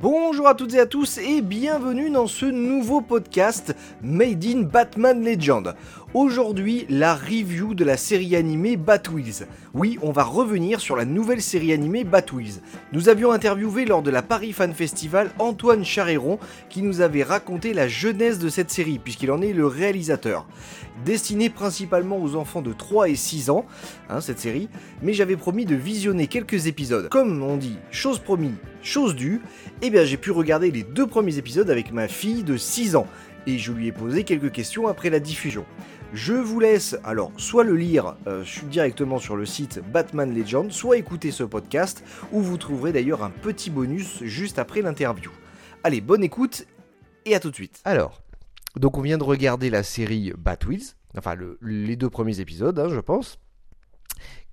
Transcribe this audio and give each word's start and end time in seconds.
Bonjour 0.00 0.46
à 0.48 0.54
toutes 0.54 0.74
et 0.74 0.80
à 0.80 0.86
tous 0.86 1.18
et 1.18 1.42
bienvenue 1.42 2.08
dans 2.08 2.26
ce 2.26 2.46
nouveau 2.46 3.00
podcast 3.00 3.74
Made 4.02 4.44
in 4.44 4.62
Batman 4.62 5.22
Legend. 5.22 5.74
Aujourd'hui, 6.14 6.86
la 6.88 7.14
review 7.14 7.74
de 7.74 7.84
la 7.84 7.98
série 7.98 8.34
animée 8.34 8.76
Batwheels. 8.76 9.46
Oui, 9.74 9.98
on 10.00 10.10
va 10.10 10.22
revenir 10.22 10.80
sur 10.80 10.96
la 10.96 11.04
nouvelle 11.04 11.42
série 11.42 11.74
animée 11.74 12.04
Batwheels. 12.04 12.62
Nous 12.92 13.10
avions 13.10 13.32
interviewé 13.32 13.84
lors 13.84 14.02
de 14.02 14.10
la 14.10 14.22
Paris 14.22 14.52
Fan 14.52 14.72
Festival 14.72 15.30
Antoine 15.38 15.84
Charéron 15.84 16.38
qui 16.70 16.80
nous 16.80 17.02
avait 17.02 17.24
raconté 17.24 17.74
la 17.74 17.88
jeunesse 17.88 18.38
de 18.38 18.48
cette 18.48 18.70
série 18.70 18.98
puisqu'il 18.98 19.30
en 19.30 19.42
est 19.42 19.52
le 19.52 19.66
réalisateur. 19.66 20.46
Destinée 21.04 21.50
principalement 21.50 22.20
aux 22.20 22.34
enfants 22.34 22.62
de 22.62 22.72
3 22.72 23.08
et 23.08 23.16
6 23.16 23.50
ans, 23.50 23.66
hein, 24.08 24.20
cette 24.20 24.38
série, 24.38 24.68
mais 25.02 25.12
j'avais 25.12 25.36
promis 25.36 25.64
de 25.64 25.74
visionner 25.74 26.26
quelques 26.26 26.66
épisodes. 26.66 27.08
Comme 27.08 27.42
on 27.42 27.56
dit, 27.56 27.76
chose 27.90 28.18
promise, 28.18 28.56
chose 28.82 29.14
due, 29.14 29.40
eh 29.82 29.90
bien 29.90 30.04
j'ai 30.04 30.16
pu 30.16 30.30
regarder 30.30 30.70
les 30.70 30.82
deux 30.82 31.06
premiers 31.06 31.38
épisodes 31.38 31.70
avec 31.70 31.92
ma 31.92 32.08
fille 32.08 32.42
de 32.42 32.56
6 32.56 32.96
ans 32.96 33.06
et 33.46 33.58
je 33.58 33.72
lui 33.72 33.86
ai 33.86 33.92
posé 33.92 34.24
quelques 34.24 34.52
questions 34.52 34.88
après 34.88 35.10
la 35.10 35.20
diffusion. 35.20 35.64
Je 36.12 36.32
vous 36.32 36.58
laisse 36.58 36.96
alors 37.04 37.32
soit 37.36 37.64
le 37.64 37.76
lire 37.76 38.16
euh, 38.26 38.44
directement 38.70 39.18
sur 39.18 39.36
le 39.36 39.46
site 39.46 39.80
Batman 39.92 40.34
Legend, 40.34 40.72
soit 40.72 40.96
écouter 40.96 41.30
ce 41.30 41.44
podcast 41.44 42.02
où 42.32 42.40
vous 42.40 42.56
trouverez 42.56 42.92
d'ailleurs 42.92 43.22
un 43.22 43.30
petit 43.30 43.70
bonus 43.70 44.22
juste 44.22 44.58
après 44.58 44.82
l'interview. 44.82 45.30
Allez, 45.84 46.00
bonne 46.00 46.22
écoute 46.22 46.66
et 47.24 47.34
à 47.34 47.40
tout 47.40 47.50
de 47.50 47.54
suite. 47.54 47.80
Alors, 47.84 48.22
donc 48.76 48.96
on 48.98 49.02
vient 49.02 49.18
de 49.18 49.24
regarder 49.24 49.70
la 49.70 49.82
série 49.82 50.32
Batwheels, 50.36 50.94
enfin 51.16 51.36
les 51.60 51.96
deux 51.96 52.10
premiers 52.10 52.40
épisodes, 52.40 52.78
hein, 52.78 52.88
je 52.88 53.00
pense. 53.00 53.38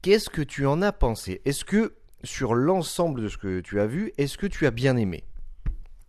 Qu'est-ce 0.02 0.30
que 0.30 0.42
tu 0.42 0.66
en 0.66 0.82
as 0.82 0.92
pensé? 0.92 1.42
Est-ce 1.46 1.66
que 1.66 1.96
sur 2.24 2.56
l'ensemble 2.56 3.22
de 3.22 3.28
ce 3.28 3.38
que 3.38 3.60
tu 3.60 3.80
as 3.80 3.88
vu, 3.88 4.12
est-ce 4.18 4.38
que 4.38 4.48
tu 4.48 4.66
as 4.66 4.72
bien 4.72 4.96
aimé? 4.98 5.24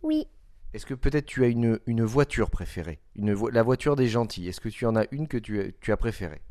Oui. 0.01 0.27
Est-ce 0.73 0.85
que 0.85 0.93
peut-être 0.93 1.25
tu 1.25 1.43
as 1.43 1.47
une, 1.47 1.79
une 1.85 2.03
voiture 2.03 2.51
préférée? 2.51 2.99
Une 3.15 3.33
La 3.49 3.63
voiture 3.63 3.95
des 3.95 4.07
gentils. 4.07 4.47
Est-ce 4.47 4.61
que 4.61 4.69
tu 4.69 4.85
en 4.85 4.95
as 4.95 5.05
une 5.11 5.27
que 5.27 5.37
tu, 5.37 5.75
tu 5.81 5.91
as 5.91 5.97
préférée? 5.97 6.41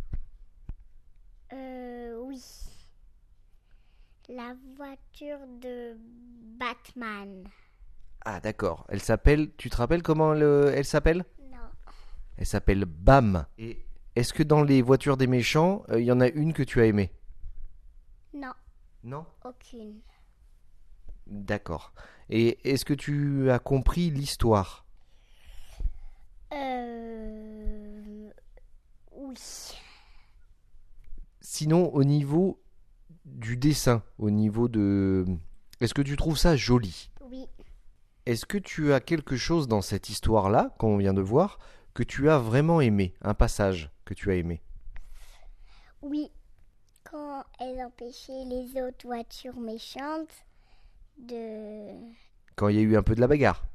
Euh, 1.52 2.16
oui. 2.22 2.42
La 4.28 4.56
voiture 4.76 5.38
de 5.60 5.96
Batman. 6.58 7.44
Ah 8.24 8.40
d'accord. 8.40 8.84
Elle 8.88 9.00
s'appelle... 9.00 9.52
Tu 9.56 9.70
te 9.70 9.76
rappelles 9.76 10.02
comment 10.02 10.34
elle, 10.34 10.84
s'appelle? 10.84 11.24
Non. 11.52 11.58
Elle 12.36 12.46
s'appelle 12.46 12.84
Bam. 12.84 13.46
Et 13.58 13.85
est-ce 14.16 14.32
que 14.32 14.42
dans 14.42 14.62
les 14.62 14.80
voitures 14.80 15.18
des 15.18 15.26
méchants, 15.26 15.84
euh, 15.90 16.00
il 16.00 16.06
y 16.06 16.12
en 16.12 16.20
a 16.20 16.28
une 16.28 16.54
que 16.54 16.62
tu 16.62 16.80
as 16.80 16.86
aimée? 16.86 17.12
Non. 18.34 18.52
Non? 19.04 19.26
Aucune. 19.44 20.00
D'accord. 21.26 21.92
Et 22.30 22.58
est-ce 22.68 22.84
que 22.84 22.94
tu 22.94 23.50
as 23.50 23.58
compris 23.58 24.10
l'histoire? 24.10 24.86
Euh. 26.52 28.30
Oui. 29.12 29.34
Sinon, 31.40 31.92
au 31.94 32.02
niveau 32.02 32.62
du 33.24 33.56
dessin, 33.56 34.02
au 34.18 34.30
niveau 34.30 34.68
de... 34.68 35.24
Est-ce 35.80 35.94
que 35.94 36.02
tu 36.02 36.16
trouves 36.16 36.38
ça 36.38 36.56
joli? 36.56 37.10
Oui. 37.20 37.46
Est-ce 38.24 38.46
que 38.46 38.58
tu 38.58 38.92
as 38.92 39.00
quelque 39.00 39.36
chose 39.36 39.68
dans 39.68 39.82
cette 39.82 40.08
histoire-là, 40.08 40.74
qu'on 40.78 40.96
vient 40.96 41.14
de 41.14 41.20
voir, 41.20 41.58
que 41.92 42.02
tu 42.02 42.30
as 42.30 42.38
vraiment 42.38 42.80
aimé? 42.80 43.14
Un 43.20 43.34
passage? 43.34 43.90
Que 44.06 44.14
tu 44.14 44.30
as 44.30 44.36
aimé 44.36 44.62
Oui. 46.00 46.30
Quand 47.04 47.44
elle 47.60 47.80
empêchait 47.82 48.44
les 48.46 48.80
autres 48.80 49.04
voitures 49.06 49.58
méchantes 49.60 50.46
de... 51.18 51.92
Quand 52.56 52.68
il 52.68 52.76
y 52.76 52.78
a 52.78 52.82
eu 52.82 52.96
un 52.96 53.02
peu 53.02 53.14
de 53.14 53.20
la 53.20 53.26
bagarre 53.28 53.66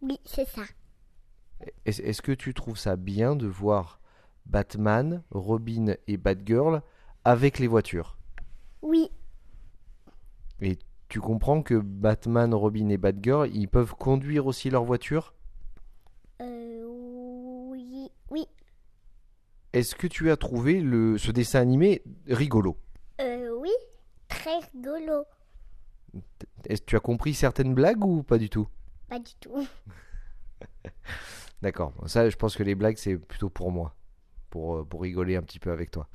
Oui, 0.00 0.20
c'est 0.24 0.46
ça. 0.48 0.62
Est-ce 1.84 2.22
que 2.22 2.32
tu 2.32 2.54
trouves 2.54 2.78
ça 2.78 2.94
bien 2.96 3.34
de 3.34 3.46
voir 3.46 4.00
Batman, 4.46 5.22
Robin 5.30 5.94
et 6.06 6.16
Batgirl 6.16 6.82
avec 7.24 7.58
les 7.58 7.66
voitures? 7.66 8.16
Oui. 8.80 9.10
Et 10.60 10.78
tu 11.08 11.20
comprends 11.20 11.62
que 11.62 11.74
Batman, 11.74 12.54
Robin 12.54 12.88
et 12.90 12.96
Batgirl, 12.96 13.50
ils 13.52 13.68
peuvent 13.68 13.94
conduire 13.94 14.46
aussi 14.46 14.70
leur 14.70 14.84
voiture 14.84 15.34
Euh. 16.40 16.84
Oui. 16.86 18.10
Oui. 18.30 18.46
Est-ce 19.72 19.94
que 19.94 20.06
tu 20.06 20.30
as 20.30 20.36
trouvé 20.36 20.80
le, 20.80 21.18
ce 21.18 21.30
dessin 21.30 21.60
animé 21.60 22.02
rigolo 22.26 22.76
Euh. 23.20 23.50
Oui. 23.60 23.70
Très 24.28 24.58
rigolo. 24.72 25.24
Est-ce 26.66 26.80
que 26.82 26.86
tu 26.86 26.96
as 26.96 27.00
compris 27.00 27.34
certaines 27.34 27.74
blagues 27.74 28.04
ou 28.04 28.22
pas 28.22 28.38
du 28.38 28.48
tout 28.50 28.68
Pas 29.08 29.18
du 29.18 29.34
tout. 29.40 29.66
D'accord. 31.62 31.92
Ça, 32.06 32.28
je 32.30 32.36
pense 32.36 32.56
que 32.56 32.62
les 32.62 32.74
blagues, 32.74 32.96
c'est 32.98 33.16
plutôt 33.16 33.48
pour 33.50 33.70
moi. 33.72 33.94
Pour, 34.50 34.76
euh, 34.76 34.84
pour 34.84 35.02
rigoler 35.02 35.36
un 35.36 35.42
petit 35.42 35.58
peu 35.58 35.70
avec 35.70 35.90
toi. 35.90 36.08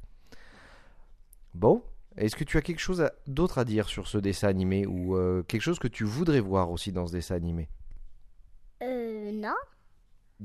Bon. 1.53 1.83
Est-ce 2.15 2.35
que 2.35 2.43
tu 2.43 2.57
as 2.57 2.61
quelque 2.61 2.79
chose 2.79 3.09
d'autre 3.25 3.57
à 3.57 3.65
dire 3.65 3.87
sur 3.89 4.07
ce 4.07 4.19
dessin 4.19 4.47
animé 4.47 4.85
ou 4.85 5.15
euh, 5.15 5.41
quelque 5.43 5.61
chose 5.61 5.79
que 5.79 5.87
tu 5.87 6.03
voudrais 6.03 6.39
voir 6.39 6.69
aussi 6.69 6.91
dans 6.91 7.07
ce 7.07 7.13
dessin 7.13 7.35
animé? 7.35 7.67
Euh. 8.83 9.31
Non. 9.31 9.55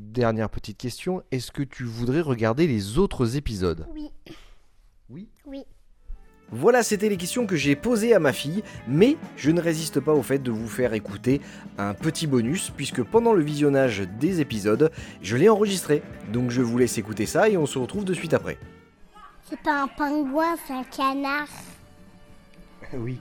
Dernière 0.00 0.48
petite 0.48 0.78
question. 0.78 1.25
Est-ce 1.32 1.50
que 1.50 1.64
tu 1.64 1.82
voudrais 1.82 2.20
regarder 2.20 2.69
les 2.69 2.98
autres 2.98 3.36
épisodes? 3.36 3.84
Oui. 3.92 4.12
Oui? 5.10 5.28
Oui. 5.44 5.64
Voilà, 6.53 6.84
c'était 6.84 7.09
les 7.09 7.16
questions 7.16 7.48
que 7.48 7.56
j'ai 7.56 7.75
posées 7.75 8.14
à 8.14 8.20
ma 8.20 8.32
fille, 8.32 8.62
mais 8.86 9.16
je 9.36 9.50
ne 9.50 9.60
résiste 9.60 9.98
pas 9.98 10.12
au 10.14 10.22
fait 10.22 10.38
de 10.38 10.53
vous 10.53 10.69
faire 10.69 10.94
écouter 10.94 11.41
un 11.78 11.94
petit 11.94 12.28
bonus, 12.28 12.70
puisque 12.70 13.03
pendant 13.03 13.32
le 13.32 13.42
visionnage 13.42 14.03
des 14.20 14.41
épisodes, 14.41 14.92
je 15.20 15.36
l'ai 15.36 15.48
enregistré. 15.48 16.04
Donc 16.32 16.53
je 16.53 16.62
vous 16.62 16.78
laisse 16.78 16.97
écouter 16.97 17.26
ça 17.26 17.48
et 17.48 17.56
on 17.56 17.66
se 17.66 17.80
retrouve 17.80 18.04
de 18.04 18.15
suite 18.15 18.34
après. 18.34 18.56
C'est 19.50 19.60
pas 19.60 19.82
un 19.82 19.88
pingouin, 19.88 20.54
c'est 20.65 20.75
un 20.75 20.84
canard. 20.84 21.48
Oui. 22.94 23.19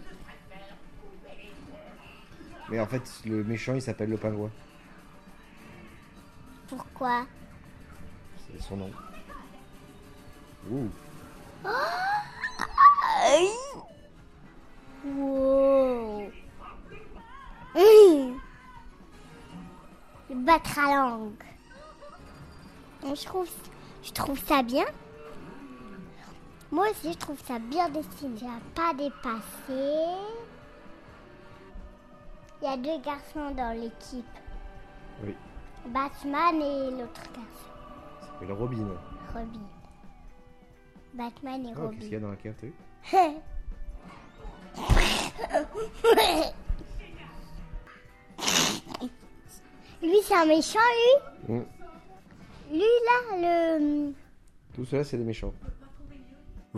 Mais 2.69 2.79
en 2.79 2.85
fait, 2.85 3.01
le 3.25 3.43
méchant, 3.43 3.73
il 3.73 3.81
s'appelle 3.81 4.09
le 4.09 4.17
pingouin. 4.17 4.51
Pourquoi? 6.67 7.25
C'est 8.51 8.61
son 8.61 8.77
nom. 8.77 8.91
Ouh. 10.69 10.89
Wow. 15.05 16.31
Le 20.29 20.35
battre 20.35 20.79
à 20.79 20.95
langue. 20.95 21.43
Je 23.03 23.25
trouve, 23.25 23.49
je 24.03 24.11
trouve 24.11 24.39
ça 24.45 24.61
bien. 24.61 24.85
Moi 26.69 26.89
aussi, 26.89 27.13
je 27.13 27.17
trouve 27.17 27.39
ça 27.45 27.59
bien 27.59 27.89
dessiné. 27.89 28.37
J'ai 28.37 28.47
pas 28.75 28.93
dépassé. 28.93 30.03
Il 32.61 32.63
y 32.63 32.67
a 32.67 32.75
deux 32.75 32.99
garçons 33.01 33.51
dans 33.55 33.79
l'équipe. 33.79 34.25
Oui. 35.23 35.35
Batman 35.93 36.55
et 36.61 36.91
l'autre 36.91 37.21
garçon, 37.33 37.69
Ça 38.21 38.27
s'appelle 38.27 38.51
Robin. 38.51 38.87
Robin. 39.33 39.59
Batman 41.13 41.65
et 41.65 41.73
Oh, 41.75 41.81
Robin. 41.81 41.89
qu'est-ce 41.95 42.03
qu'il 42.05 42.13
y 42.13 42.15
a 42.15 42.19
dans 42.19 42.29
la 42.29 42.35
carte 42.35 42.65
t'as 43.11 43.27
lui, 50.01 50.17
c'est 50.23 50.35
un 50.35 50.45
méchant, 50.45 50.79
lui. 51.47 51.55
Mm. 51.55 51.63
Lui, 52.71 52.79
là, 52.79 53.17
le. 53.79 54.13
Tout 54.73 54.85
cela, 54.85 55.03
c'est 55.03 55.17
des 55.17 55.23
méchants. 55.23 55.53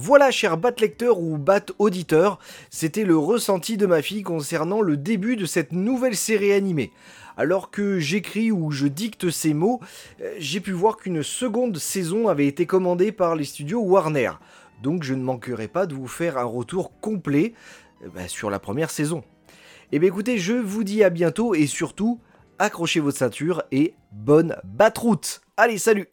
Voilà, 0.02 0.32
cher 0.32 0.56
bat 0.56 0.72
lecteur 0.80 1.20
ou 1.20 1.38
bat 1.38 1.66
auditeur, 1.78 2.40
c'était 2.70 3.04
le 3.04 3.18
ressenti 3.18 3.76
de 3.76 3.86
ma 3.86 4.02
fille 4.02 4.24
concernant 4.24 4.80
le 4.80 4.96
début 4.96 5.36
de 5.36 5.46
cette 5.46 5.74
nouvelle 5.74 6.16
série 6.16 6.54
animée. 6.54 6.94
Alors 7.36 7.70
que 7.70 8.00
j'écris 8.00 8.50
ou 8.50 8.72
je 8.72 8.88
dicte 8.88 9.30
ces 9.30 9.54
mots, 9.54 9.82
euh, 10.22 10.34
j'ai 10.40 10.62
pu 10.62 10.72
voir 10.72 10.96
qu'une 10.96 11.22
seconde 11.22 11.78
saison 11.78 12.30
avait 12.30 12.48
été 12.48 12.66
commandée 12.66 13.12
par 13.12 13.36
les 13.36 13.44
studios 13.44 13.82
Warner. 13.82 14.32
Donc 14.82 15.04
je 15.04 15.14
ne 15.14 15.22
manquerai 15.22 15.68
pas 15.68 15.86
de 15.86 15.96
vous 15.96 16.08
faire 16.08 16.38
un 16.38 16.46
retour 16.46 16.98
complet 17.02 17.54
euh, 18.02 18.08
bah, 18.16 18.30
sur 18.30 18.50
la 18.50 18.60
première 18.60 18.92
saison. 18.92 19.26
Et 19.92 20.00
bien 20.00 20.08
écoutez, 20.08 20.38
je 20.38 20.54
vous 20.54 20.86
dis 20.86 21.04
à 21.04 21.10
bientôt 21.10 21.56
et 21.56 21.68
surtout, 21.68 22.22
accrochez 22.58 23.02
votre 23.02 23.18
ceinture 23.18 23.64
et 23.74 23.96
bonne 24.14 24.56
batte-route. 24.64 25.42
Allez, 25.58 25.78
salut 25.78 26.08